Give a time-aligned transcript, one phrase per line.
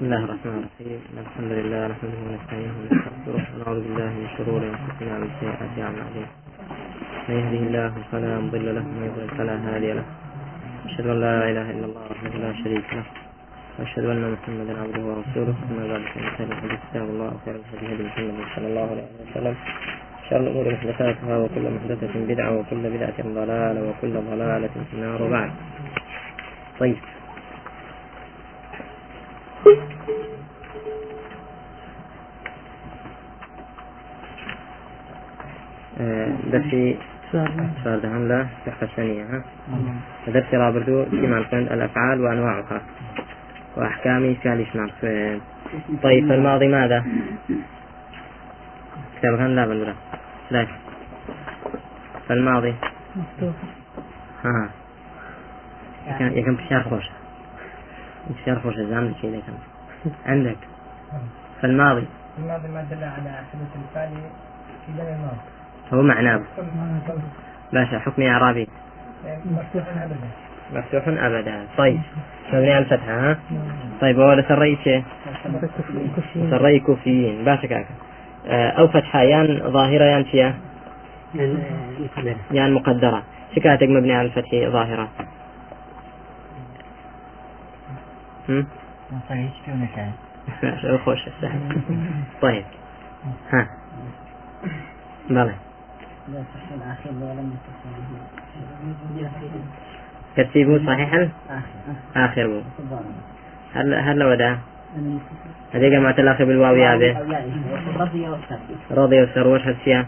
[0.00, 1.00] بسم الله الرحمن الرحيم.
[1.24, 6.26] الحمد لله نحمده ونستعينه ونستغفره ونعوذ بالله من شرور أنفسنا ومن سيئات أعمالنا.
[7.28, 10.06] من يهده الله فلا مضل له ومن يضلل فلا هادي له.
[10.88, 13.06] أشهد أن لا إله إلا الله وحده لا شريك له.
[13.78, 15.56] وأشهد أن محمدا عبده ورسوله.
[15.68, 19.54] أما بعد فإن خير الحديث كتاب الله وخير الهدي هدي محمد صلى الله عليه وسلم.
[20.30, 25.22] شر الأمور محدثاتها وكل محدثة بدعة وكل بدعة ضلالة وكل ضلالة في النار.
[25.22, 25.50] وبعد.
[26.80, 26.96] طيب.
[36.50, 36.98] درسي
[37.32, 38.00] سؤال.
[38.02, 39.42] دهم لا صحة ثانية ها؟
[40.26, 42.82] درسي رابردو فيما الفند الأفعال وأنواعها.
[43.76, 44.66] وأحكام فعل
[45.00, 45.40] فين
[46.02, 47.04] طيب فالماضي ماذا؟
[49.18, 49.94] كتاب كان لا بل
[50.50, 50.66] لا.
[52.28, 52.74] فالماضي
[54.44, 54.70] ها.
[56.20, 57.10] يكن بشار خوش
[58.30, 59.52] بشار خوش الزمن شيء لكن.
[60.26, 60.56] عندك.
[61.62, 62.06] فالماضي
[62.38, 64.10] الماضي؟ ما دل على حدث الفعل
[64.86, 65.59] في زمن الماضي.
[65.92, 66.40] هو معناه.
[67.72, 68.68] باشا حكم إعرابي
[69.44, 70.16] مفتوح أبدا.
[70.74, 71.66] مفتوح أبدا.
[71.78, 72.00] طيب
[72.52, 73.38] مبني على الفتحة ها؟
[74.00, 75.04] طيب هو سري شيء؟
[76.50, 77.44] سري كوفيين.
[77.44, 77.94] باشا كاكا
[78.46, 80.54] آه، أو فتحة يان ظاهرة يان فيها
[82.50, 83.22] يان مقدرة.
[83.56, 85.08] شكاتك مبني على الفتح ظاهرة.
[88.48, 88.66] هم؟
[90.98, 91.26] خوش.
[91.26, 91.60] السهل
[92.42, 92.64] طيب
[93.52, 93.66] ها.
[95.30, 95.54] بلى.
[100.36, 101.28] ترتيبه صحيحا؟
[102.16, 102.62] آخر
[103.74, 104.58] هل هل ودا؟
[105.72, 107.18] هذه جماعة الآخر بالواو يا به
[108.90, 109.48] رضي وسر.
[109.48, 110.04] وش هالشيء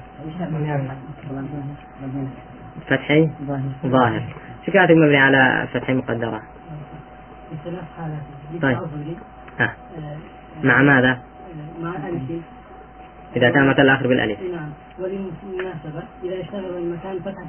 [2.87, 3.31] فتحي؟
[3.87, 4.23] ظاهر.
[4.67, 6.43] شكاتك مبني على فتحي مقدرة؟
[8.63, 8.79] طيب.
[9.61, 9.73] ها.
[10.65, 11.19] مع ماذا؟
[11.83, 12.43] مع ألف
[13.37, 14.39] إذا تمت الآخر بالألف.
[14.41, 14.71] نعم.
[14.99, 17.49] وللمناسبة إذا اشتغل المكان فتحة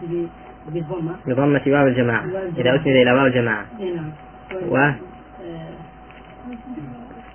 [0.68, 1.62] بالضمة بضمة.
[1.68, 2.26] واو الجماعة.
[2.58, 3.66] إذا أسند إلى واو الجماعة.
[3.80, 4.12] نعم.
[4.70, 4.96] و آه،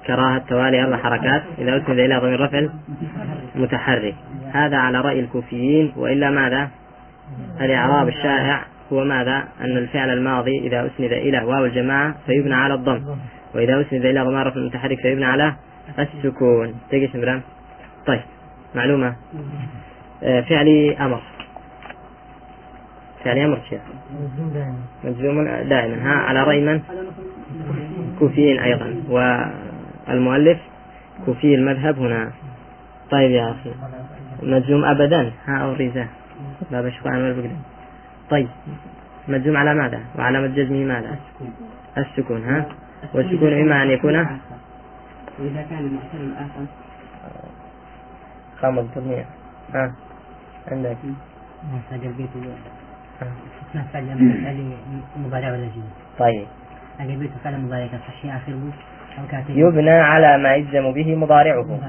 [0.06, 1.42] كراهة توالي أربع حركات.
[1.58, 2.68] إذا أسند إلى ضمير رفع
[3.54, 4.14] متحرك.
[4.52, 5.92] هذا على رأي الكوفيين.
[5.96, 6.68] وإلا ماذا؟
[7.60, 13.16] الإعراب الشائع هو ماذا؟ أن الفعل الماضي إذا أسند إلى واو الجماعة فيبنى على الضم.
[13.54, 15.54] وإذا أسند إلى ضمير رفع متحرك فيبنى على
[15.98, 16.74] السكون.
[16.90, 17.10] تجي
[18.06, 18.20] طيب.
[18.74, 19.16] معلومة؟
[20.22, 21.22] آه، فعلي أمر.
[23.24, 23.80] فعلي أمر شيخ.
[25.04, 25.96] مجزوم دائما.
[26.02, 26.82] ها على رأي من؟
[28.18, 28.94] كوفيين أيضا.
[29.08, 30.58] والمؤلف
[31.26, 32.30] كوفي المذهب هنا.
[33.10, 33.70] طيب يا أخي
[34.42, 35.32] مجزوم أبدا.
[35.46, 35.74] ها أو
[36.70, 37.56] باب شفاء عن البقدة
[38.30, 38.48] طيب
[39.28, 41.16] مجزوم على ماذا؟ وعلامة جزمه ماذا؟
[41.98, 42.44] السكون.
[42.44, 42.66] ها
[43.14, 44.16] والسكون إما أن يكون
[45.38, 46.66] وإذا كان المعتل الآخر
[48.60, 49.24] خامض تضميع
[49.74, 49.92] ها
[50.68, 50.96] عندك؟
[51.74, 52.30] محتاج البيت
[53.74, 54.74] محتاج فعل
[55.16, 56.46] مضارع ولا جيد طيب.
[56.98, 57.86] حاجة البيت فعل مضارع
[59.30, 59.50] كاتب.
[59.50, 61.80] يبنى على ما يجزم به مضارعه.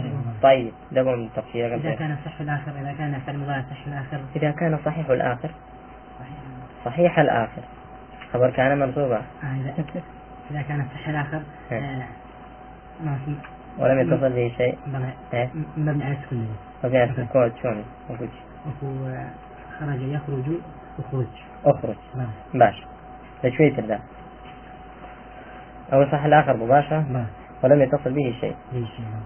[0.42, 4.20] طيب ده من تفسير إذا كان صح الآخر إذا كان فعل مضارع صح الآخر.
[4.36, 5.50] إذا كان صحيح الآخر.
[6.86, 7.20] صحيح.
[7.20, 7.62] الآخر.
[8.34, 9.74] خبر كان منصوبا آه،
[10.52, 11.42] إذا كان صح الآخر
[11.72, 12.04] آه،
[13.04, 13.36] ما في
[13.80, 15.50] ولم يتصل به شيء؟ مبني- إيه.
[15.78, 16.48] مبني على السكون
[16.84, 19.26] السكون شلون وهو
[19.80, 20.46] خرج يخرج
[21.66, 21.96] أخرج.
[22.16, 22.30] نعم.
[22.54, 22.84] باش
[23.58, 24.00] شوية ذا
[25.94, 27.06] أو صح الآخر مباشرة.
[27.12, 27.26] نعم.
[27.64, 28.56] ولم يتصل به شيء.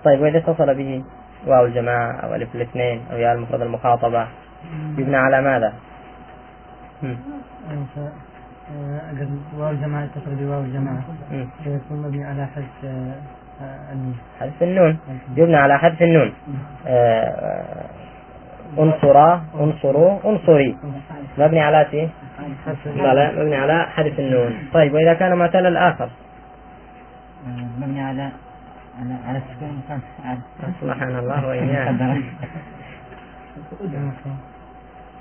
[0.04, 1.04] طيب وإذا اتصل به
[1.48, 4.28] واو الجماعة أو ألف الاثنين أو ياء المفرد المخاطبة
[4.98, 5.74] يبنى على ماذا؟
[7.04, 7.18] مم.
[9.20, 11.04] قد واو الجماعة اتصل بواو الجماعة.
[11.66, 13.16] يكون مبني على حذف النون
[14.40, 14.98] حذف النون.
[15.38, 16.34] يبنى على حذف النون.
[16.88, 17.86] آه، آه،
[18.80, 20.78] انصرا انصروا انصري
[21.38, 22.10] مبني على شيء؟
[22.96, 24.68] لا مبني على حذف النون.
[24.74, 26.10] طيب وإذا كان معتل الآخر؟
[27.78, 28.30] مبني على
[29.00, 29.82] على على السكون
[30.82, 31.92] سبحان الله وإياه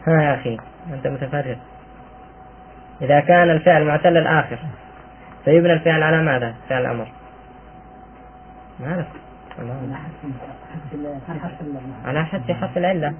[0.06, 0.58] ها يا أخي
[0.92, 1.56] أنت متفرغ.
[3.02, 4.58] إذا كان الفعل معتل الآخر
[5.44, 7.06] فيبنى الفعل على ماذا؟ فعل الأمر.
[8.80, 9.06] ما
[12.04, 13.14] على حذف حرف العلة.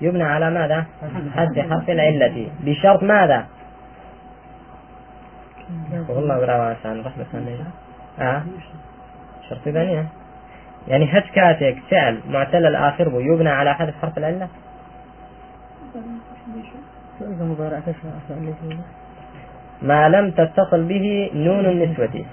[0.00, 0.86] يبنى على ماذا؟
[1.34, 2.48] حذف حرف العلة.
[2.64, 3.46] بشرط ماذا؟
[6.08, 7.24] والله برا عن رحمة
[8.20, 8.42] آه؟
[9.48, 10.06] شرط ثانية.
[10.88, 14.48] يعني هج كاتك فعل معتل الآخر بو يبنى على حذف حرف العلة؟
[19.82, 22.24] ما لم تتصل به نون النسوة.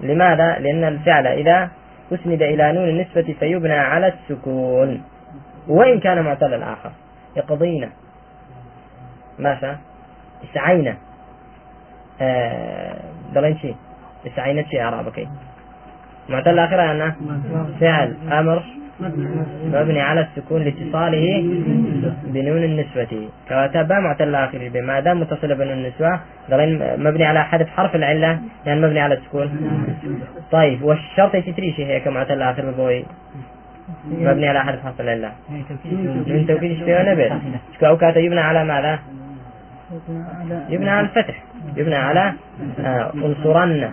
[0.00, 1.70] لماذا؟ لأن الفعل إذا
[2.12, 5.02] أسند إلى نون النسبة فيبنى على السكون.
[5.68, 6.92] وإن كان معتل الآخر
[7.36, 7.88] يقضينا.
[9.38, 9.72] ماشى
[10.44, 10.96] استعينا
[12.20, 12.96] آه
[13.34, 13.74] دلين شي
[14.26, 15.28] استعينا شي أعرابك
[16.28, 17.14] معتل الآخر أنا.
[17.80, 18.14] فعل.
[18.32, 18.62] أمر.
[19.64, 21.44] مبني على السكون لاتصاله
[22.24, 23.28] بنون النسبة.
[23.48, 26.20] كواتبا معتل الآخر ما دام متصل بنون النسبة
[26.98, 29.48] مبني على حذف حرف العلة يعني مبني على السكون.
[30.52, 33.04] طيب والشرط يتريشي هيك معتل الآخر بوي.
[34.10, 35.32] مبني على حذف حرف العلة.
[36.26, 37.30] من توكيد نبل
[37.82, 38.98] أو كاتا يبنى على ماذا؟
[40.68, 41.42] يبنى على الفتح.
[41.76, 42.32] يبنى على
[42.80, 43.90] آه انصرن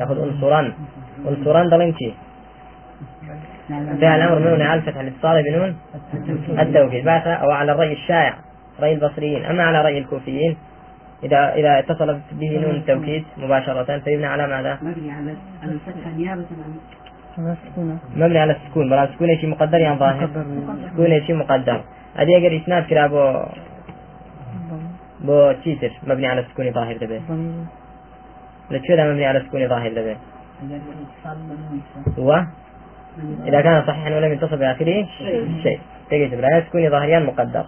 [0.00, 0.72] يأخذ انصرن
[1.28, 2.14] انصرن ضلنتي
[4.00, 5.76] فعل الأمر مبني على الفتح الاتصال بنون؟
[6.58, 8.34] التوكيد بعث أو على الرأي الشائع
[8.80, 9.44] رأي البصريين.
[9.44, 10.56] أما على رأي الكوفيين
[11.24, 15.34] إذا إذا اتصلت به نون التوكيد مباشرة فيبنى على ماذا؟ مبني على
[15.64, 16.10] الفتحة.
[16.16, 16.44] نيابة
[17.38, 17.56] عن
[18.16, 18.90] مبني على السكون.
[18.90, 20.28] بلا سكون شيء مقدر يعني ظاهر؟
[20.92, 21.80] سكون شيء مقدر؟
[22.16, 23.42] هذه أجر إسناد كلا بو
[25.20, 27.20] بو تيتر مبني على السكون ظاهر دبي
[28.70, 30.16] لشو مبني على السكون ظاهر دبي
[32.18, 32.40] و
[33.46, 35.06] إذا كان صحيحا ولم يتصل بآخره
[35.62, 35.80] شيء.
[36.10, 37.66] تجي تبرا سكون ظاهريان مقدر.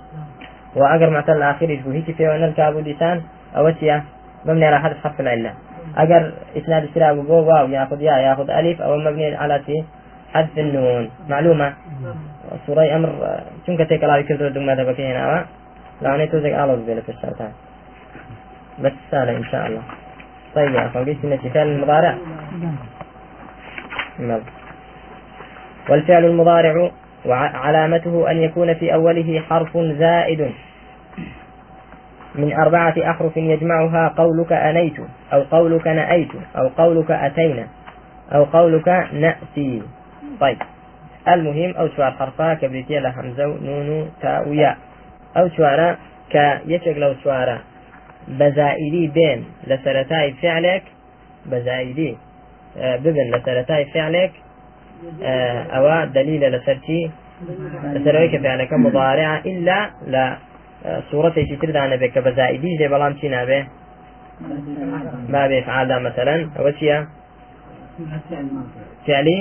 [0.76, 3.22] وأجر معتل الآخر يشبه هيك في أن الكاب لسان
[3.56, 3.72] أو
[4.44, 5.52] مبني على حذف حرف العلة.
[5.96, 9.84] أجر إسناد السلام بو واو ياخذ يا ياخذ ألف أو مبني على تي
[10.34, 11.10] حذف النون.
[11.28, 11.72] معلومة؟
[12.66, 15.46] سورة أمر شنك تيك الله يكذب دم ماذا بكي هنا
[16.02, 17.52] لا أنا توزق على الزبيل في الشرطان
[18.82, 19.82] بس سهلة إن شاء الله.
[20.56, 22.14] طيب أخوان قلت إن فعل المضارع.
[24.18, 24.40] نعم.
[25.88, 26.90] والفعل المضارع
[27.26, 30.50] وعلامته أن يكون في أوله حرف زائد.
[32.34, 34.96] من أربعة أحرف يجمعها قولك أنيت
[35.32, 37.66] أو قولك نأيت أو قولك أتينا
[38.32, 39.82] أو قولك نأتي.
[40.40, 40.58] طيب.
[41.28, 44.76] المهم أو شوار حرفا كبريتيا لهمزة نون تاء وياء.
[45.36, 45.96] أو شوارا
[46.30, 47.58] كيشك لو شوارا.
[48.28, 50.82] بزائدي بين لسرتاي فعلك
[51.46, 52.16] بزائدي
[52.78, 54.32] آه، ببن لسرتاي فعلك
[55.22, 57.10] آه، أو دليل لسرتي
[57.92, 60.38] لسرويك فعلك مضارعة إلا لا
[61.10, 63.60] سوورەتێکی تردانە بێت کە بە زائیدی دێ بەڵام چی نابێ
[65.32, 66.36] بابێ فعادا مثلا.
[66.56, 66.72] ئەوە
[69.06, 69.38] فعلي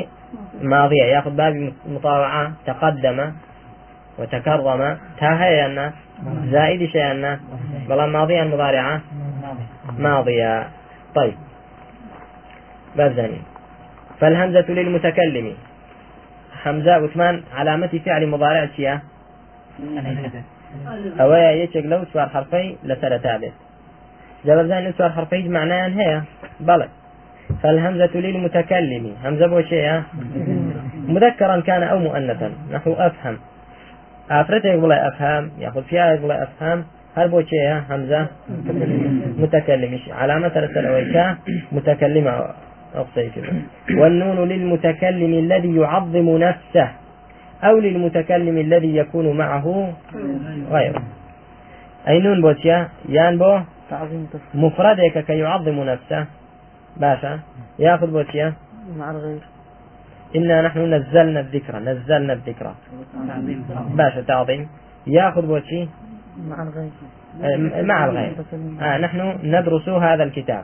[0.73, 1.05] ماضية.
[1.15, 1.53] ياخذ باب
[1.95, 3.19] مطاوعة تقدم.
[4.19, 5.91] وتكرم تا هي أن
[6.51, 7.39] زائد شيء أن
[7.89, 9.01] بلا ماضية مضارعة.
[9.97, 10.67] ماضية.
[11.15, 11.35] طيب.
[12.95, 13.41] باب ثاني
[14.19, 15.53] فالهمزة للمتكلم.
[16.65, 18.99] همزة عثمان علامة فعل مضارع شيء
[21.19, 23.55] ئەوەیە یەکێک لەو چوار حرفەی لەسەرتا بێت
[24.45, 26.19] جەبەزان چوار حرفەی معنایان هەیە
[26.67, 26.87] بەڵێ
[27.61, 29.05] فالهمزة للمتكلم.
[29.23, 29.87] همزة بوشيء
[31.15, 32.49] مذكرا كان أو مؤنثا.
[32.73, 33.35] نحو أفهم.
[34.29, 36.83] أفرته ولا أفهم يأخذ فيها ولا أفهم
[37.15, 38.27] هل بوشيء همزة
[39.37, 41.37] متكلم علامة رسل أويكا
[41.71, 42.53] متكلمة
[43.97, 46.91] والنون للمتكلم الذي يعظم نفسه
[47.63, 49.93] أو للمتكلم الذي يكون معه
[50.71, 51.03] غيره
[52.07, 53.59] أي نون بوتيا يان بو
[54.53, 56.25] مفردك كي يعظم نفسه
[56.97, 57.39] باشا
[57.79, 58.53] ياخذ بوتيا
[58.97, 59.54] مع الغير
[60.35, 62.73] إنا نحن نزلنا الذكر نزلنا الذكر.
[63.97, 64.67] باشا تعظيم.
[65.07, 65.89] ياخذ بوتي
[66.49, 66.89] مع الغير
[67.43, 68.33] آه، مع الغير
[68.81, 70.63] آه نحن ندرس هذا الكتاب.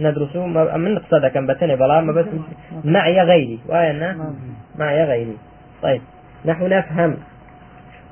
[0.00, 0.36] ندرس
[0.76, 2.26] من نقصد كم بتني بلا ما بس
[2.84, 3.58] معي غيري.
[3.68, 4.16] وين
[4.78, 5.36] معي غيري.
[5.82, 6.00] طيب.
[6.44, 7.16] نحو نفهم.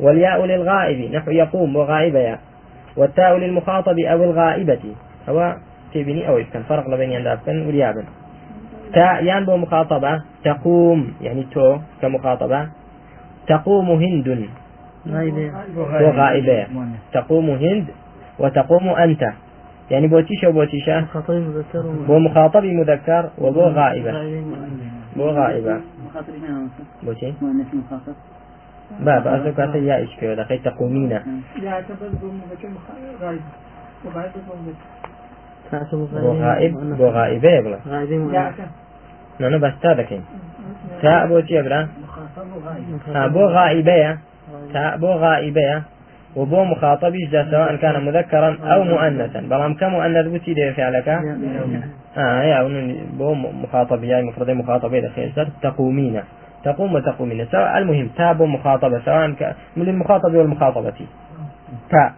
[0.01, 1.15] والياء للغائب.
[1.15, 2.39] نحو يقوم وغائبة يا.
[2.97, 4.95] والتاء للمخاطب أو الغائبة.
[5.29, 5.57] هو
[5.95, 8.05] تبني أو كان فرق بين يندافن واليابن.
[8.93, 12.69] تاء ينبو مخاطبة تقوم يعني تو كمخاطبة.
[13.47, 14.49] تقوم هند.
[15.77, 16.67] وغائبة
[17.13, 17.87] تقوم هند
[18.39, 19.33] وتقوم أنت.
[19.91, 21.07] يعني بوتيشة وبوتيشة
[22.07, 24.13] بو مخاطب مذكر وبو غائبة.
[25.17, 25.81] بو غائبة.
[27.03, 27.33] بوشي
[29.01, 31.69] با بأسو كاتا يا كيو دخي تقومين بو
[33.21, 33.41] غائب
[34.05, 34.98] بو غائبة
[37.27, 37.79] يبلا
[39.41, 40.23] نانو بس تا دكين
[41.03, 41.89] تا بوشي يبلا
[43.29, 44.19] بو غائبة
[44.73, 45.83] تا بو غائبة
[46.37, 51.09] وبو مخاطب يجد سواء كان مذكرا أو مؤنثا بلام كمؤنث بوتي دي فعلك
[52.17, 52.59] آه يا
[53.19, 56.21] بو مخاطب يا مفرد مخاطب إذا خير تقومين
[56.65, 59.55] تقوم وتقومين سواء المهم تاب مخاطبة سواء ك...
[59.77, 60.93] من المخاطب والمخاطبة
[61.91, 62.13] تا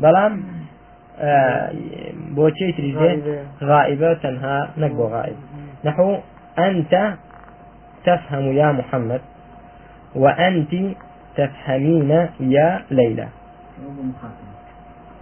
[0.00, 0.42] بلام
[1.20, 1.72] آه
[2.34, 2.96] بوتي تريد
[3.62, 4.14] غائبة.
[4.14, 5.36] تنهى نقبو غائب.
[5.84, 6.16] نحو
[6.58, 7.14] أنت
[8.04, 9.20] تفهم يا محمد
[10.14, 10.74] وأنت
[11.36, 13.28] تفهمين يا ليلى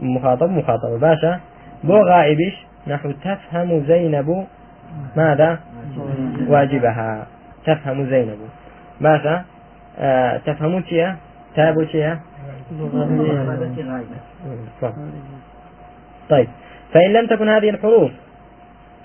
[0.01, 1.41] مخاطب مخاطبة باشا.
[1.85, 4.47] بو غائبش نحو تفهم زينب
[5.17, 5.59] ماذا؟
[6.49, 7.27] واجبها.
[7.67, 8.39] تفهم زينب
[9.01, 9.45] باشا.
[9.99, 11.17] آه تفهم تيا
[11.57, 12.21] تابو تيا
[16.31, 16.49] طيب.
[16.93, 18.11] فإن لم تكن هذه الحروف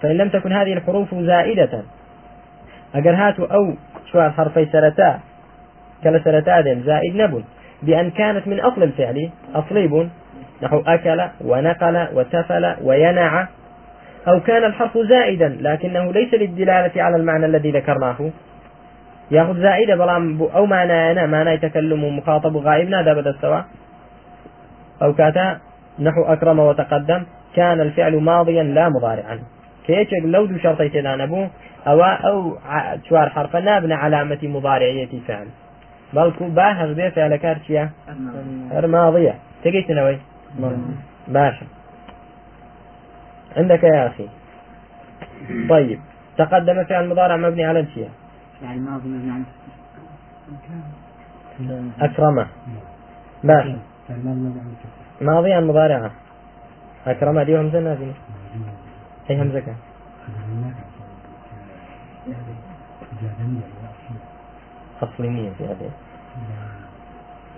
[0.01, 1.83] فإن لم تكن هذه الحروف زائدة.
[2.95, 3.73] أجر هاتوا أو
[4.11, 5.19] شو حرفي سرتا
[6.03, 7.43] كلا سرتا زائد نبن
[7.83, 10.09] بأن كانت من أصل الفعل أصليب
[10.63, 13.47] نحو أكل ونقل وتفل وينع.
[14.27, 18.29] أو كان الحرف زائدا لكنه ليس للدلالة على المعنى الذي ذكرناه.
[19.31, 23.65] يأخذ زائدة بلام أو معنى أنا معنى يتكلم مخاطب غائب نادى بدا السواء
[25.01, 25.59] أو كاتا
[25.99, 27.23] نحو أكرم وتقدم
[27.55, 29.39] كان الفعل ماضيا لا مضارعا.
[29.85, 31.47] كيش لو دو شرطي تدان أبو
[31.87, 32.57] أو أو
[33.09, 35.47] شوار حرف نابنا علامة مضارعية فعل.
[36.13, 37.89] بل باهر به فعل كارتيا
[38.87, 39.35] ماضية.
[39.63, 40.17] تقيت نوي؟
[41.27, 41.65] باشا.
[43.57, 44.27] عندك يا أخي.
[45.69, 45.99] طيب.
[46.37, 48.09] تقدم فعل مضارع مبني على الشيء
[48.63, 49.43] يعني ماضي مبني على
[52.01, 52.47] أكرمه.
[53.43, 53.77] باشا.
[55.21, 56.11] ماضيا مضارعة.
[57.07, 58.13] أكرمه دي همزة نازلة
[59.29, 59.75] أي همزة كان؟
[65.03, 65.91] أصلي في هذه.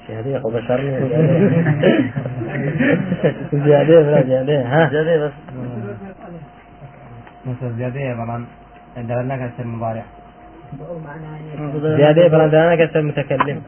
[0.08, 1.10] زيادة وبشرني
[3.54, 5.34] زيادة ولا زيادة ها؟ زيادة بس.
[7.46, 8.46] مثل زيادة طبعا
[8.98, 10.04] دلنا كسر المضارع.
[11.98, 13.62] زيادة فلان دلنا كسر متكلم.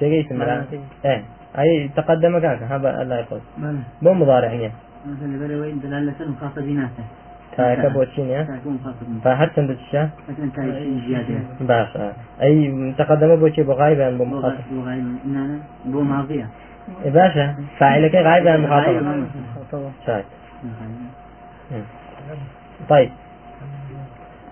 [0.00, 0.64] تجيس مرة
[1.04, 1.22] إيه.
[1.58, 3.40] أي تقدم كاك هذا الله يقول.
[4.02, 4.72] مو مضارع يعني
[5.06, 7.04] مثلا بلا وين؟ دلالة مخاطبيناته
[7.56, 11.40] تاكا بوتشين يا؟ تكون مخاطبين فهرت عند الشاه لكن تاي زيادة.
[11.60, 11.96] باش.
[12.42, 14.56] أي تقدم بوتشي بغايبا بمخاطب
[15.86, 16.46] بو ماضية.
[17.04, 19.22] إيه باشا فاعلك غايبا مخاطب
[20.06, 20.26] شايف.
[22.88, 23.10] طيب.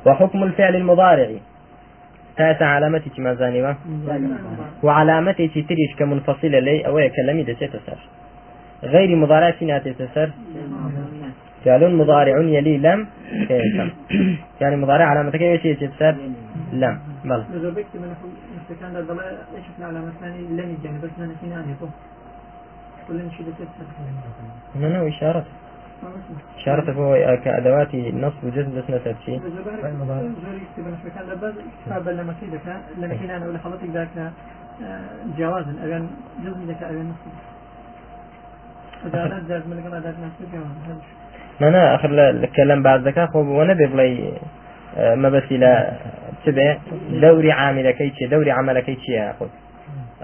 [0.07, 1.31] وحكم الفعل المضارع.
[2.41, 3.77] تاسع علامتك ما زانبة
[4.83, 8.01] وعلامتك تريش كمنفصلة لي أو كلمي دسي تسر
[8.83, 10.31] غير مضارع سنات تسر
[11.65, 13.01] فعل مضارع يلي لم
[13.49, 13.91] كيسم.
[14.61, 15.67] يعني مضارع علامتك لم إيش
[21.51, 21.93] ناني فوق
[23.09, 25.45] كل شيء ده هنا إشارة.
[26.65, 29.41] شرط هو كأدوات نصب وجزم بس نسب شيء
[35.39, 36.11] جوازا أبين
[36.45, 37.33] جزم لك أبين نصب
[39.03, 41.01] فدارات جاز ملك ما دارت نصب جوازا
[41.61, 44.33] مانا آخر الكلام بعد ذكاء خب وانا بيبلي
[44.97, 45.73] مەبەسی لە
[46.45, 46.69] چبێ
[47.23, 49.51] دەوری عاملەکەی چێ دەوری عملەکەی چیە خود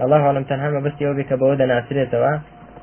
[0.03, 2.33] الله هەڵم تەنها مەبستیەوە بێکە بەوە دەناسرێتەوە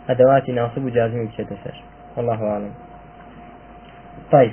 [0.09, 1.77] ئەدەواتی ناسب و جازمی بچێتە سەر؟
[2.17, 2.73] والله أعلم.
[4.33, 4.53] طيب.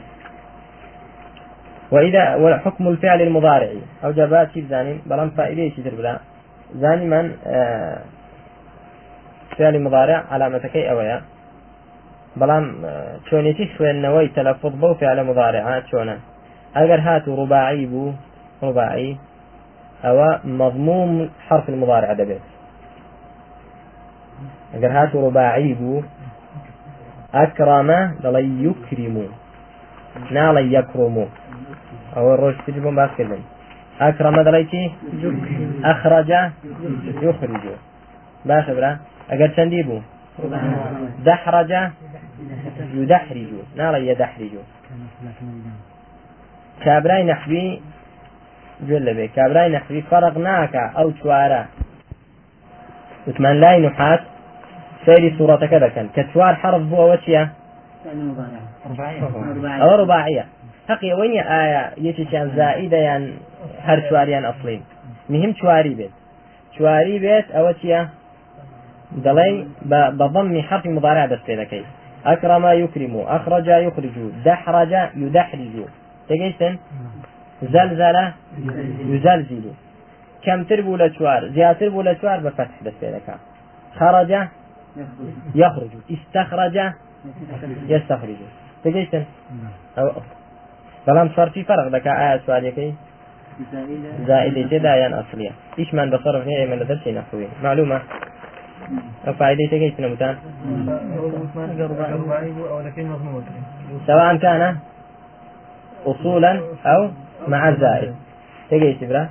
[1.92, 3.72] وإذا وحكم الفعل المضارع.
[4.04, 6.20] أو جابات كيف زاني بلان فائدة يشتر بلا
[6.76, 8.02] زاني من آه
[9.58, 11.22] فعل مضارع علامتك أويا.
[12.40, 12.64] بلان
[13.28, 16.16] چۆنێتی خوێندنەوەی تەلەفظ بەو فعل مضارعات چۆنە
[16.78, 18.14] ئەگەر هاتو ڕوباعی بوو
[18.64, 19.12] ڕوباعی
[20.06, 20.30] ئەوە
[20.62, 21.12] مضموم
[21.48, 22.46] حرف المضارع دەبێت
[24.74, 26.04] ئەگەر هاتو ڕوباعی بوو
[27.38, 29.16] ئەکرامە دەڵی یوکریم
[30.36, 31.16] ناڵی یەکڕۆم
[32.16, 33.44] ئەوە ڕۆژتر بۆم باسکردن
[34.02, 34.84] ئەکرامە دەڵی چی؟
[35.86, 36.42] ئەخرەجە
[37.26, 37.66] یخرج
[38.50, 38.92] باشە برا
[39.30, 40.02] ئەگەر چەندی بوو؟
[41.28, 41.72] دحرج
[43.00, 44.54] يدحرج ناڵی يدحرج
[46.84, 47.68] کابرای نەحوی
[48.88, 49.26] گوێ لەبێ.
[49.38, 51.64] کابرای نەحوی فەرق ناکە ئەو چوارە.
[53.28, 53.80] وتمان لای
[55.06, 56.08] سەیری سوورەتەکە دەکەن.
[56.16, 57.44] کە چوار حرف بوو ئەوە چییە؟
[59.82, 60.46] ئەوە ڕباعە
[60.90, 63.24] حقی ئەوەی نیە ئایا یەکێکیان زائیدەیان
[63.88, 64.84] هەر چواریان ئەفلین.
[65.34, 66.14] مهم چواری بێت.
[66.76, 68.02] چواری بێت ئەوە چییە؟
[69.26, 69.48] دەڵێ
[70.20, 71.84] بەضممی حەقی مبارا دەست پێ دەکەی
[72.28, 75.86] ئەکرەما یکریم و ئەخرەجا یخرج و دەحڕەجا یودەحریج و
[76.28, 76.74] تێگەیشتن؟
[77.74, 78.26] زەلزەلە
[79.14, 79.66] یزەلزیل
[80.46, 83.42] کەمتر بوو لە چوار زیاتر بوو لە چوار بە فەتح دەست پێ دەکات
[83.98, 84.42] خەرەجە
[85.56, 85.90] يخرج.
[86.12, 86.92] استخرج.
[87.88, 88.36] يستخرج.
[88.84, 89.24] تجيسن
[89.98, 90.12] أو
[91.08, 92.94] بلام صار في فرق ذاك آية سؤالك
[94.28, 95.52] زائدة جدا يعني أصلية.
[95.80, 98.02] إيش من بصرف هي من درس نحوي معلومة؟
[99.28, 100.36] أو فائدة تجيسن متان
[104.08, 104.78] سواء كان
[106.06, 107.10] أصولا أو
[107.48, 108.16] مع الزائد.
[108.70, 109.30] تيجي برا؟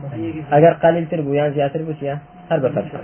[0.53, 2.19] أجر قليل تربو يعني زيادة تربو سيا
[2.51, 3.01] هرب فتح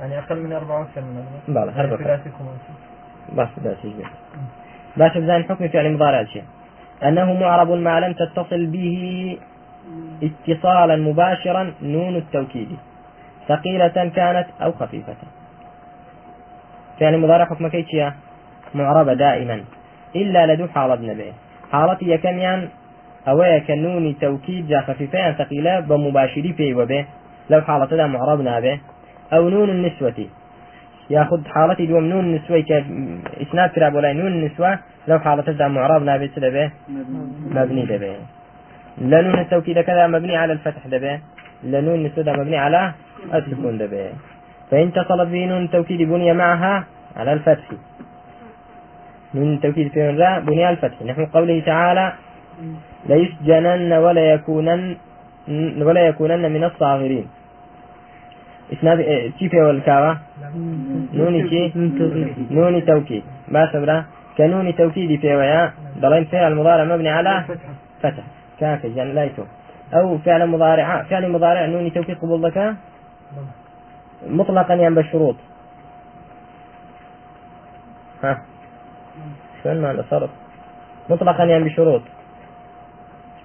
[0.00, 4.04] يعني أقل من أربعة وأكثر من بلى هرب فتح ثلاثي خماسي بس يجي
[4.96, 6.44] باش بزان حكم فعل مضارع شيء
[7.02, 9.38] أنه معرب ما لم تتصل به
[10.22, 12.68] اتصالا مباشرا نون التوكيد.
[13.48, 15.14] ثقيلة كانت أو خفيفة.
[17.00, 18.14] فعل مضارع حكم كيتشيا
[18.74, 19.64] معربة دائما.
[20.16, 21.32] إلا لدو حالة نبي
[21.72, 22.68] حالتي كميان
[23.28, 27.06] أويا كنوني توكيد جا خفيفة ثقيلة بمباشري في وبه.
[27.50, 28.80] لو حالة دا معربنا به
[29.32, 30.18] أو نون النسوة.
[31.10, 36.30] ياخذ حالتي دوم نون النسوة كإسناد كراب ولا نون النسوة لو حالة دا معربنا به
[36.36, 36.70] به
[37.56, 38.16] مبني دبه
[38.98, 41.20] لنون التوكيد كذا مبني على الفتح دبه
[41.64, 42.92] لنون النسوة مبني على
[43.34, 44.12] السكون دبه
[44.70, 46.84] فإن اتصلت به نون التوكيد بني معها
[47.16, 47.68] على الفتح.
[49.34, 51.02] نون التوكيد في ذا بني على الفتح.
[51.02, 52.12] نحو قوله تعالى
[53.08, 54.96] ليسجنن ولا يكونن
[55.86, 57.26] ولا يكونن من الصاغرين.
[58.72, 58.98] اسناد
[59.38, 60.18] كيف هو الكاوة
[61.14, 61.72] نوني كي؟
[62.50, 64.04] نوني توكيد ما سبرا.
[64.38, 67.44] كنون توكيد في ويا ضلين فعل المضارع مبني على
[68.02, 68.24] فتح.
[68.60, 69.44] كافي جنلايته
[69.94, 72.74] أو فعل مضارع فعل مضارع نون توكيد قبول لك؟
[74.26, 75.36] مطلقا يعني بالشروط.
[78.24, 78.42] ها.
[79.64, 80.30] شلون ما صرف؟
[81.10, 82.02] مطلقا يعني بشروط.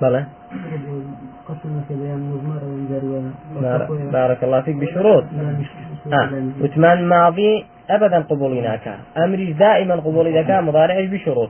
[0.01, 0.25] بلى.
[1.49, 2.61] قسم في بيان مضمر
[3.61, 5.23] بارك, بارك الله فيك بشروط.
[6.13, 6.29] آه.
[6.61, 11.49] وثمان ماضي ابدا قبول هناك امري دائما قبول اذا كان مضارع بشروط؟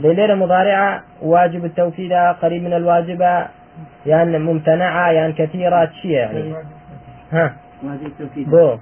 [0.00, 3.46] ليلة مضارعة واجب التوكيد قريب من الواجبة
[4.06, 6.54] يعني ممتنعة يعني كثيرة شيء يعني.
[7.32, 7.52] ها؟
[7.84, 8.76] واجب التوكيد بو.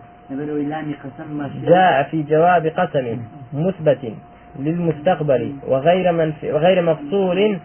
[1.64, 3.18] جاء في جواب قسم
[3.52, 4.12] مثبت
[4.58, 6.44] للمستقبل وغير منف...
[6.44, 7.58] وغير مفصول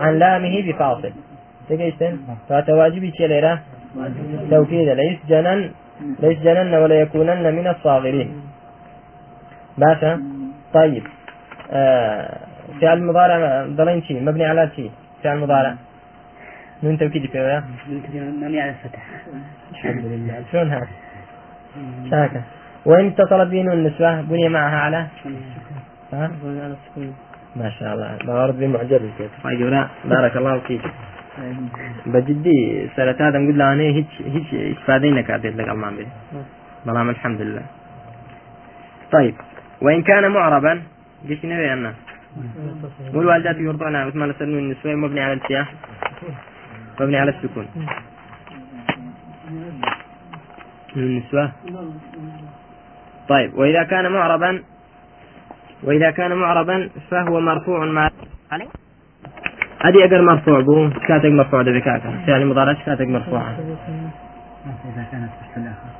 [0.00, 1.12] عن لامه بفاصل.
[1.68, 2.18] تقيشتن
[2.48, 3.60] فاتواجبي كليرة
[4.50, 5.70] توكيد ليس جنن
[6.20, 8.30] ليس جنن ولا يكونن من الصاغرين
[9.78, 10.22] باشا
[10.74, 11.04] طيب
[11.72, 12.38] آه
[12.80, 14.90] فعل المضارع ضلين شيء مبني على شيء
[15.22, 15.74] فعل المضارع
[16.82, 17.62] من توكيد في
[18.42, 19.02] مبني على الفتح
[19.72, 20.88] الحمد لله شلون هذا
[22.10, 22.42] شاكا
[22.84, 25.06] وإن اتصلت به النسوة بني معها على
[26.12, 26.30] ها؟
[27.56, 29.30] ما شاء الله بمعجب كيف
[30.04, 30.82] بارك الله فيك
[32.06, 36.06] بجدي سنة هذا نقول له أنا هيك هيك إستفادينا كاتب لك أمام به
[36.86, 37.62] بلام الحمد لله.
[39.12, 39.34] طيب
[39.82, 40.82] وإن كان معربا
[41.24, 41.94] ليش نبي أنا.
[43.14, 45.68] والوالدات يرضعن مثل ما نسألون النسوة مبني على السياح.
[47.00, 47.66] مبني على السكون.
[50.96, 51.52] النسوة
[53.28, 54.62] طيب وإذا كان معربا
[55.82, 58.10] وإذا كان معربا فهو مرفوع مع
[59.84, 63.54] هذه أجر مرفوع بو؟ كاتك مرفوع ده بكاكا يعني مضارع كاتك مرفوعة
[64.84, 65.90] إذا كانت الآخر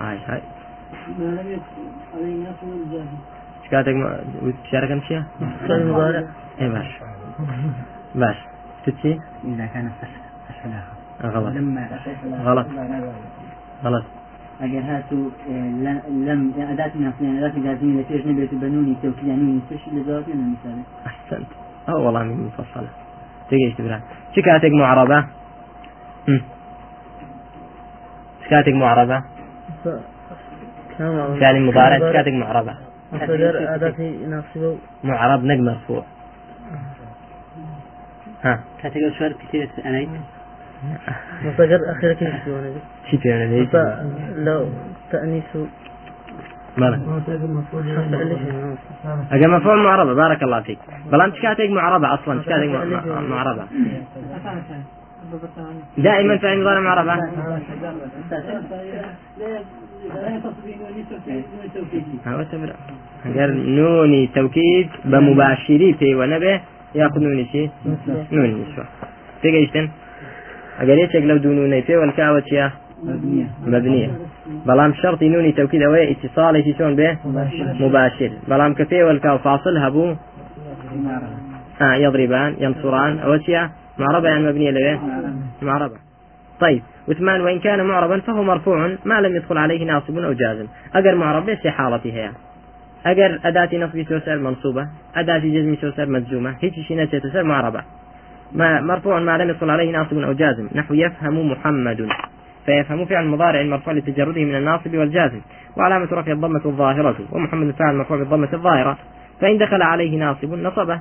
[0.00, 0.40] هاي هاي.
[1.18, 1.62] ما لم يكن
[2.14, 3.06] عليه نصب الجاهل
[4.70, 5.26] كاتك أمشيها
[5.68, 6.24] فعل مضارع.
[6.60, 6.86] إيه باش.
[8.14, 8.36] باش.
[8.86, 11.54] تتشي إذا كانت تحت الآخر آه، غلط.
[11.54, 11.88] لما
[12.44, 12.66] غلط.
[13.84, 14.04] غلط.
[14.60, 15.68] أجر هاتو آه،
[16.08, 17.36] لم أداة من أصلين.
[17.36, 21.48] أداة لازمة لتيج نبيت بنوني توكيد يعني تشي لزوات من المثال أحسنت.
[21.88, 22.88] أو والله من مفصلة.
[23.50, 24.00] تيجي تبرا
[24.36, 25.18] شكاتك معربة
[26.28, 26.42] هم.
[28.46, 29.22] شكاتك معربة
[30.98, 32.32] كان فعل مضارع شكاتك
[33.74, 36.04] أداة ناصبه معرب نق مرفوع
[38.44, 38.60] ها.
[38.82, 40.06] كاتيجو شوار كتير أنا
[41.44, 42.14] مصدر أخيرا
[43.10, 43.68] كيف أنا ليش
[44.36, 44.68] لو
[45.12, 45.44] تأنيس
[46.78, 46.98] ليش
[49.32, 50.78] أجا مفعول معربة بارك الله فيك.
[51.12, 53.64] بل أنت شكاتك معربة أصلا شكاتك مع- مع- معربة.
[55.98, 57.14] دائما فعل مضارع معربة؟
[62.26, 62.74] هو تبرع
[63.36, 66.60] قال نوني توكيد بمباشري في ونبه
[66.94, 67.70] يأخذ نوني شي؟
[68.32, 68.84] نوني نسوة
[69.42, 69.88] تيجيشتن
[70.78, 71.96] أقل يتشك لو دون نوني في
[74.66, 77.18] بلام شرط نوني توكيد أو اتصال يتشون به؟
[77.80, 78.30] مباشر.
[78.48, 80.14] بلام كفي والكاو فاصل هبو.
[81.82, 85.00] آه يضربان ينصران أو شيء معربة يعني مبنية لبه
[85.62, 85.94] معربة.
[86.60, 90.66] طيب وثمان وإن كان معربا فهو مرفوع ما لم يدخل عليه ناصب أو جازم.
[90.94, 92.30] أجر معرب ليس حالته هي
[93.06, 94.88] أجر أداة نصب تسر منصوبة.
[95.16, 96.54] أداة جزم تسر مجزومة.
[96.60, 97.82] هيك شيء نسيت معربة.
[98.52, 100.68] ما مرفوع ما لم يدخل عليه ناصب أو جازم.
[100.74, 102.08] نحو يفهم محمد
[102.66, 105.40] فيفهم فعل مضارع مرفوع لتجرده من الناصب والجازم
[105.76, 108.98] وعلامة رفع الضمة الظاهرة ومحمد فاعل مرفوع بالضمة الظاهرة.
[109.40, 111.00] فإن دخل عليه ناصب نصبه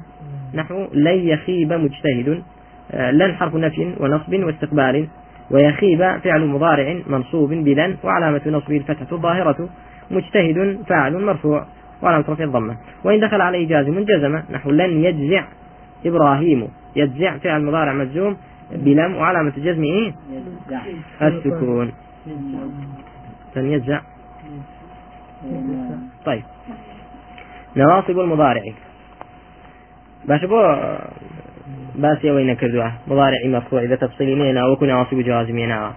[0.54, 2.43] نحو لن يخيب مجتهد
[2.91, 5.08] آه، لن حرف نفي ونصب واستقبال.
[5.51, 9.69] ويخيب فعل مضارع منصوب بلن وعلامة نصبه الفتحة الظاهرة.
[10.12, 11.65] مجتهد فاعل مرفوع
[12.01, 12.78] وعلامة رفع الضمة.
[13.04, 14.41] وإن دخل عليه جازم جزم.
[14.51, 15.43] نحو لن يجزع
[16.06, 16.67] إبراهيم.
[16.95, 18.38] يجزع فعل مضارع مجزوم.
[18.71, 20.13] بلم وعلامة جزمه
[21.21, 21.91] السكون
[23.56, 24.01] لن يجزع.
[26.25, 26.43] طيب.
[27.75, 28.63] نواصب المضارع.
[30.28, 30.62] باش بو
[31.95, 35.91] باسی ئەوەی نەکردووە مضارعی مەفروع إذا تفصيلي نێنا وەکو ناواسب جوازمێناوە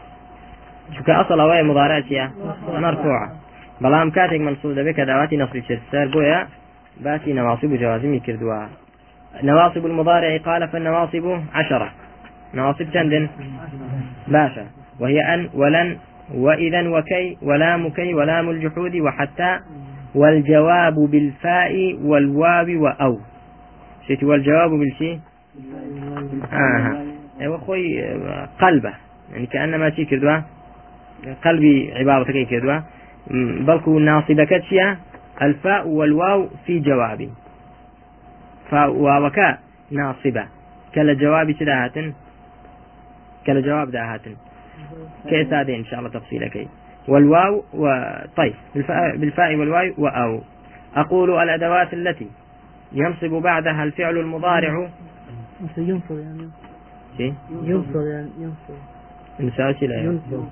[0.95, 2.25] چونکە ئەسڵ ئەوەیە مضارعتیە
[2.85, 3.29] مرفوعة
[3.83, 4.73] بەڵام کاتێک منصوب
[5.11, 6.41] داواتی نصبی چێت سەر بۆیە
[7.05, 8.61] باسی نواصب جوازمی کردووە
[9.43, 10.39] نواصب المضارع.
[10.39, 11.89] قال فالنواصب عشرة.
[12.55, 13.29] نواصب چندن
[14.29, 14.67] باشا.
[15.01, 15.97] وهي أن ولن
[16.35, 19.61] وإذا وكي ولام كي ولام الجحود وحتى
[20.15, 23.19] والجواب بالفاء والواو وأو.
[24.07, 25.21] شيء والجواب بالشيء
[26.53, 27.03] آه.
[27.41, 28.03] أيوه خوي
[28.61, 28.95] قلبه.
[29.33, 30.41] يعني كأنما شي كردوا؟
[31.45, 32.81] قلبي عبارة كي كردوا؟
[33.67, 34.97] بلكو ناصبك تشيا
[35.43, 37.31] الفاء والواو في جوابي.
[38.71, 39.59] فاء واوكا
[39.91, 40.45] ناصبة.
[40.95, 41.97] كلا جوابي شداهات
[43.49, 44.21] كلا جواب داهات
[45.29, 46.69] كيف هذه إن شاء الله تفصيلك
[47.09, 47.87] والواو و...
[48.37, 48.55] طيب.
[49.17, 50.41] بالفاء, والواو وأو.
[50.97, 52.27] أقول الأدوات التي
[52.93, 54.89] ينصب بعدها الفعل المضارع.
[55.77, 56.51] ينصب يعني.
[57.65, 58.75] ينصب يعني ينصب.
[59.41, 60.49] مساوي لا ينصب.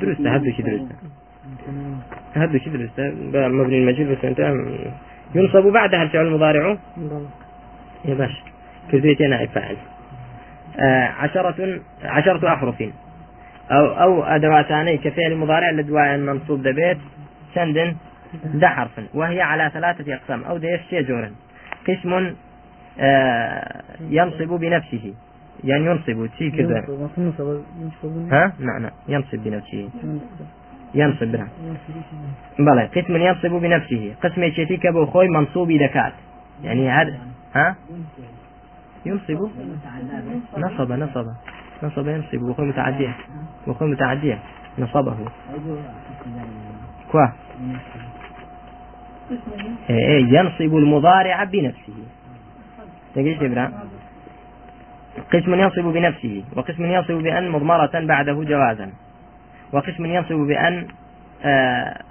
[0.00, 0.92] درست هدو شي درست.
[2.34, 3.00] هدو شي درست.
[3.34, 4.38] مبني المجهول بس أنت
[5.34, 6.78] ينصب بعدها الفعل المضارع.
[8.04, 8.42] يا باش.
[8.92, 9.76] كذبت أنا فاعل.
[11.18, 12.82] عشرة عشرة أحرف.
[13.70, 16.98] أو أو أدواتان كفعل مضارع لدواء منصوب دبيت
[17.54, 17.96] شندن
[18.44, 19.00] ده حرف.
[19.14, 20.44] وهي على ثلاثة أقسام.
[20.44, 21.30] أو ده يفشي جورا.
[21.88, 22.34] قسم
[23.00, 25.14] آه ينصب بنفسه.
[25.64, 26.84] يعني ينصب تي كذا.
[28.32, 28.92] ها؟ نعم نعم.
[29.08, 29.88] ينصب بنفسه.
[30.94, 31.48] ينصب بها
[32.58, 32.86] بلى.
[32.96, 34.14] قسم ينصب بنفسه.
[34.22, 36.12] قسم يشتي كبو خوي منصوب دكات.
[36.64, 37.18] يعني هذا
[37.54, 37.76] ها؟
[39.06, 39.50] ينصب.
[40.58, 41.26] نصب نصب.
[41.82, 42.42] نصب ينصب.
[42.42, 43.14] وخوي متعدية
[43.66, 44.38] وخوي متعدية
[44.78, 45.16] نصبه.
[47.12, 47.26] كوا.
[49.90, 51.94] إيه, إيه ينصب المضارع بنفسه.
[53.14, 53.72] تقيش إبراهيم؟
[55.32, 56.44] قسم ينصب بنفسه.
[56.56, 58.92] وقسم ينصب بأن مضمرة بعده جوازا.
[59.72, 60.86] وقسم ينصب بأن
[61.44, 62.02] آه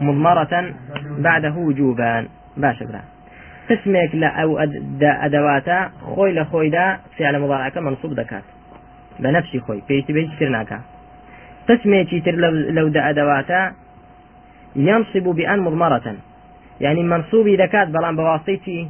[0.00, 0.74] مضمرة
[1.18, 2.28] بعده وجوبا.
[2.56, 3.17] باش إبراهيم.
[3.70, 4.58] قسمك لا أو
[5.02, 5.90] أدواتا
[6.50, 8.42] خوي دا فعل مضارعك منصوب دكات.
[9.20, 10.80] بنفسي خوي بيتي ترناكا
[11.68, 12.34] قسمك تر
[12.70, 13.72] لو دا أدواتا
[14.76, 16.16] ينصب بأن مضمرة.
[16.80, 18.88] يعني منصوب إذا كانت بلان بواسطتي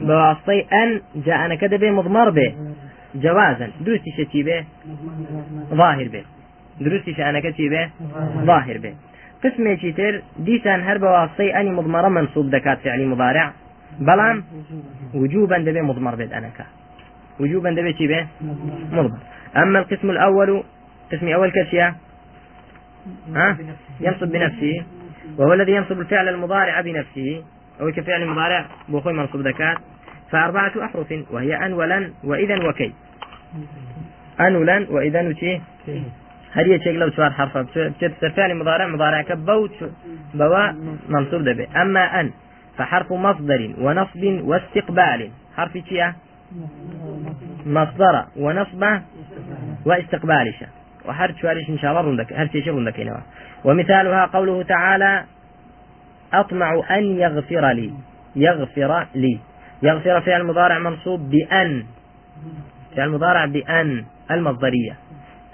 [0.00, 2.54] بواسطي أن جاء أنا كده به مضمر به
[3.14, 3.70] جوازا.
[3.80, 4.64] درستي شتي به
[5.74, 6.24] ظاهر به
[6.80, 7.90] درستي أنا كتي به
[8.44, 8.94] ظاهر به
[9.44, 13.52] قسم تر ديسان هر بواسطي أني مضمرة منصوب دكات فعلي مضارع.
[14.00, 14.44] بلان
[15.14, 16.64] وجوبا دبي مضمر بيد أنا كا
[17.40, 18.26] وجوبا دبي تي به
[18.92, 19.18] مضمر.
[19.56, 20.64] أما القسم الأول
[21.12, 21.94] قسم أول كشيا
[23.34, 23.56] ها؟
[24.00, 24.84] ينصب بنفسه.
[25.38, 27.44] وهو الذي ينصب الفعل المضارع بنفسه.
[27.80, 29.76] أو كفعل المضارع؟ بأخوي منصوب ذكاء
[30.30, 32.92] فأربعة أحرف وهي أن ولن وإذا وكي.
[34.40, 35.60] أن ولن وإذا وشي
[36.52, 37.58] هل يشيك لو سوار حرف
[38.36, 39.90] فعل مضارع مضارع كبوت
[40.34, 40.72] بوا
[41.08, 41.68] منصوب دبي.
[41.76, 42.30] أما أن
[42.78, 45.30] فحرف مصدر ونصب واستقبال.
[45.56, 46.12] حرف شيء؟
[47.66, 48.84] مصدر ونصب
[49.86, 50.54] واستقبال.
[50.58, 50.68] شيء.
[51.08, 52.32] وحرف شوارش إن شاء الله رندك.
[52.32, 53.12] هل شيء رندك
[53.64, 55.24] ومثالها قوله تعالى
[56.32, 57.92] أطمع أن يغفر لي.
[58.36, 59.38] يغفر لي.
[59.82, 61.84] يغفر فعل مضارع منصوب بأن.
[62.96, 64.96] فعل مضارع بأن المصدرية.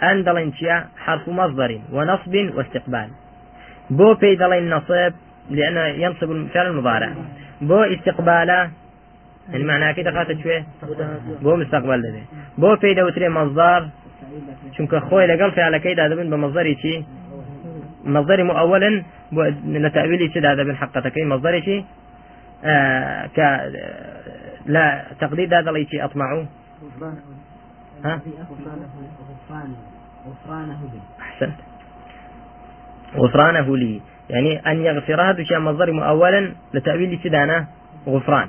[0.03, 3.09] أن دلنشيا حرف مصدر ونصب واستقبال.
[3.91, 5.13] بو في دلين نصب
[5.51, 7.13] لأنه ينصب الفعل المضارع.
[7.61, 8.71] بو استقباله
[9.51, 10.65] يعني معناه كده خاطر شوية؟
[11.43, 12.23] بو مستقبل ده.
[12.59, 13.89] بو في دوتري مصدر
[14.77, 16.95] چونکە خۆی لەگەڵ فعلەکەیدا دەبن بە مەزەری چی؟
[18.05, 18.91] مصدر مؤولا
[19.85, 21.79] لتأويل چدا دەبن حقەتەکەی مصدرێکی
[22.65, 23.39] آه ك
[24.67, 26.45] لا تقدير هذا اللي أطمعوا
[28.05, 28.21] ها؟
[31.21, 31.59] أحسنت.
[33.17, 34.01] غفرانه لي.
[34.33, 37.67] يعني أن يغفر هذا شيء مصدر مؤولا لتأويل سدانا
[38.07, 38.49] غفران.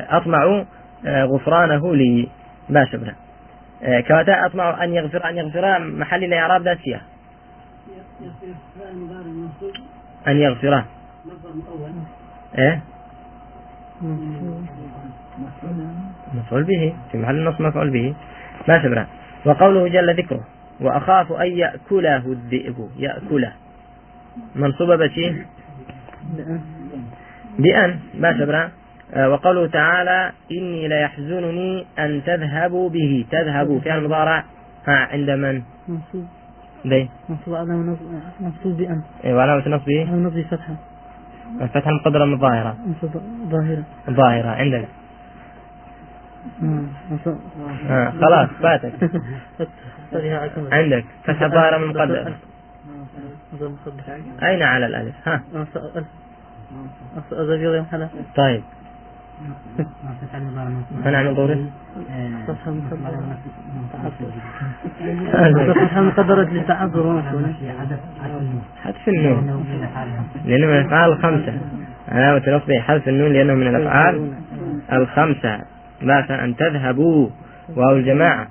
[0.00, 0.64] أطمع
[1.06, 2.28] غفرانه لي.
[2.68, 3.14] ما شبه
[4.08, 7.02] كواتا أطمع أن يغفر أن يغفر محل الإعراب ذاتية
[10.28, 10.84] أن يغفره
[12.58, 12.82] إيه؟
[16.34, 16.94] مفعول به.
[17.12, 18.14] في محل النصب مفعول به.
[18.68, 19.06] ما شبرا
[19.44, 20.44] وقوله جل ذكره
[20.80, 22.88] وأخاف أن يأكله الذئب.
[22.96, 23.52] يأكله.
[24.54, 25.32] منصوبة بشي؟
[27.58, 27.98] بأن.
[28.14, 28.70] ما شبرا
[29.14, 33.24] آه، وقوله تعالى إني ليحزنني أن تذهبوا به.
[33.30, 33.80] تذهبوا.
[33.80, 34.44] في المضارع
[34.88, 36.26] ها عند من؟ منصوب.
[36.84, 37.54] ليه؟ منصوب.
[37.54, 37.96] على
[38.40, 39.02] منصوب بأن.
[39.24, 40.74] إيه وعلامة نصبه على نصب فتحة.
[41.60, 42.76] الفتحة المقدرة من الظاهرة.
[42.86, 43.82] منصوب ظاهرة.
[44.08, 44.88] الظاهرة عندك
[46.62, 46.84] آه،
[47.90, 48.92] آه خلاص فاتك
[50.72, 51.04] عندك.
[51.24, 52.32] فتحة ظاهرة من مصدر
[54.42, 55.42] أين على الألف؟ ها.
[58.36, 58.62] طيب.
[61.06, 61.66] أنا عن ظهره
[65.74, 67.22] فتحة مقدرة للتعذر
[68.82, 69.46] حذف النون.
[70.44, 71.58] لأنه من الأفعال الخمسة.
[72.08, 74.32] علامة نصبه حذف النون لأنه من الأفعال
[74.92, 75.60] الخمسة.
[76.02, 77.28] بأس أن تذهبوا.
[77.76, 78.48] واو الجماعة.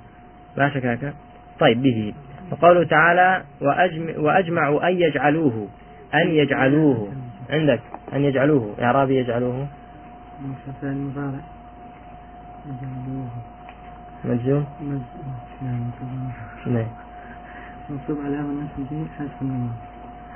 [0.56, 1.12] لا شك
[1.60, 2.14] طيب به.
[2.52, 5.68] وقوله تعالى وأجمع وأجمعوا أن يجعلوه
[6.14, 7.12] أن يجعلوه.
[7.50, 7.80] عندك
[8.12, 8.74] أن يجعلوه.
[8.82, 9.66] إعرابي يجعلوه.
[10.82, 11.38] المضارع
[14.24, 14.66] مجزوم.
[16.66, 16.86] نعم.
[17.90, 19.72] منصوب علامة نصبه حذف النون.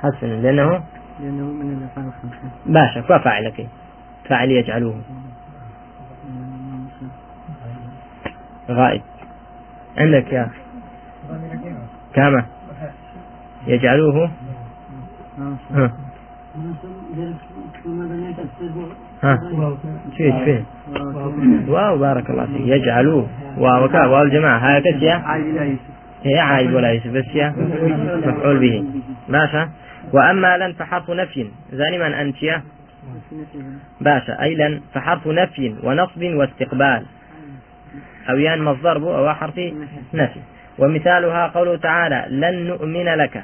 [0.01, 0.83] حذف لأنه؟
[1.19, 2.49] لأنه من الأفعال الخمسة.
[2.65, 3.67] باشا كوا فاعلك
[4.29, 5.01] فاعل يجعلوه.
[8.69, 9.01] غائب.
[9.97, 10.49] عندك يا
[12.13, 12.45] كامة
[13.67, 14.31] يجعلوه
[15.71, 15.91] ها.
[19.23, 19.39] ها.
[21.67, 22.61] واو بارك الله فيك.
[22.61, 23.27] يجعلوه.
[23.57, 24.57] واو كا واو الجماعة.
[24.57, 25.23] هاي كسيا
[26.23, 27.53] هي عايد ولا يوسف بس يا.
[28.25, 28.85] مفعول به.
[29.29, 29.69] باشا.
[30.13, 31.47] وأما لن فحرف نفي.
[31.71, 32.61] زانما أنت يا؟
[34.01, 34.41] باشا.
[34.41, 37.05] أي لن فحرف نفي ونصب واستقبال.
[38.29, 39.59] أو يان مصدر أو حرف
[40.13, 40.39] نفي.
[40.79, 43.43] ومثالها قوله تعالى لن نؤمن لك.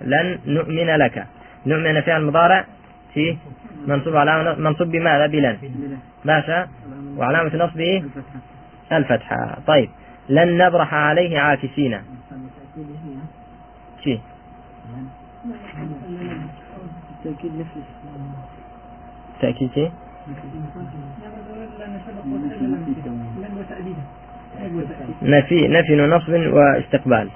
[0.00, 1.26] لن نؤمن لك.
[1.66, 2.64] نؤمن فعل مضارع
[3.14, 3.36] في
[3.86, 5.56] منصوب على منصوب بماذا؟ بلن.
[6.24, 6.68] باشا
[7.16, 8.04] وعلامة نصبه
[8.92, 9.58] الفتحة.
[9.66, 9.88] طيب.
[10.28, 11.98] لن نبرح عليه عاكسين.
[14.04, 14.18] شي
[19.40, 19.88] تأكيد شي
[25.22, 27.28] نفي نفي ونصب واستقبال.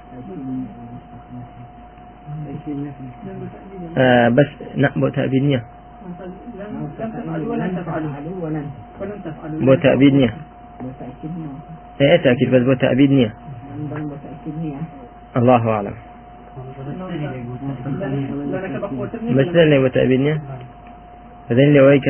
[3.97, 5.63] آه بس نأبو تأبيد نية.
[9.61, 10.33] بو تأبيد نية.
[12.01, 13.33] إيه تأكيد بس بو تأبيد نية.
[15.37, 15.93] الله أعلم.
[19.31, 20.41] بس لن بو تأبيد نية؟
[21.49, 22.07] فذن اللي ويك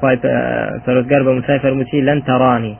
[0.00, 0.16] خواهي
[0.86, 2.76] فرزقار بمسافر متي لن تراني.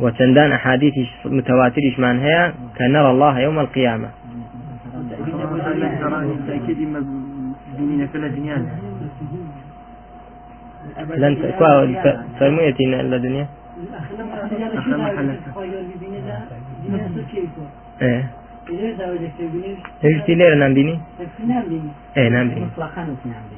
[0.00, 4.08] وتندان أحاديث متواترش من هي كنرى الله يوم القيامة
[11.16, 11.34] لن
[12.40, 12.84] فرميتي
[13.16, 13.46] الدنيا
[18.02, 18.30] إيه
[20.74, 21.00] بيني
[22.16, 22.66] إيه نام بيني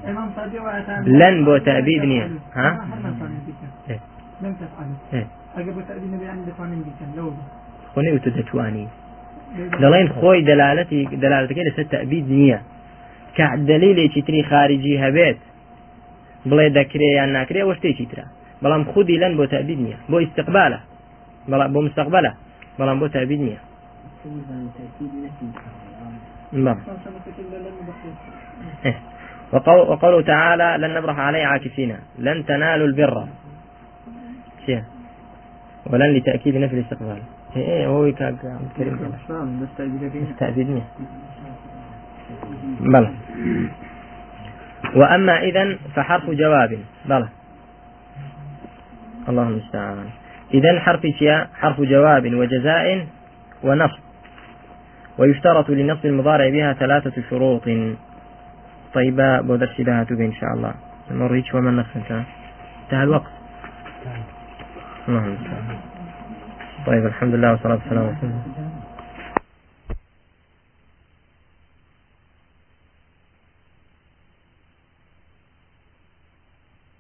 [0.08, 2.86] إمام صادق وأتى لن بو تأبيد نية ها؟
[5.56, 5.62] إيه.
[5.62, 7.32] أجابوا تأبيد النبي عن دفعين بكم لو.
[7.94, 8.88] خوني وتدتواني
[9.82, 12.60] دەڵێن خۆی دەلالەتی دەلالەتەکەی لەسەر تەبید نییە
[13.36, 15.38] کە دلیلێکی تری خارجی هەبێت
[16.48, 18.24] بڵێ دەکرێ یان ناکرێ ئەوە شتێکی ترە
[18.62, 20.80] بەڵام خودی لەن بۆ تەبید نییە بۆ ئیسقبالە
[21.50, 22.32] بەڵام بۆ مستقبلە
[22.78, 23.60] بەڵام بۆ تەبید نییە.
[29.52, 31.92] وقول وقوله تعالى لن نبرح عليه عاكفين
[32.26, 33.16] لن تنالوا البر.
[34.66, 34.82] شيء
[35.90, 37.18] ولن لتأكيد نفي الاستقبال.
[37.56, 38.36] إيه هو كان
[38.76, 38.98] كريم
[39.62, 40.82] بس تأكيد تأبيدني
[42.80, 43.10] بلى.
[44.94, 46.78] وأما إذا فحرف جواب.
[47.04, 47.28] بلى.
[49.28, 50.06] اللهم المستعان
[50.54, 53.06] إذا حرف شياء حرف جواب وجزاء
[53.62, 54.00] ونصب.
[55.18, 57.62] ويشترط لنصب المضارع بها ثلاثة شروط.
[58.94, 60.74] طيبة بودرس لها تبي إن شاء الله.
[61.10, 63.32] نريد ومن نفس انتهى الوقت.
[65.08, 65.75] اللهم المستعان
[66.86, 68.55] طيب الحمد لله والصلاة والسلام على رسول الله.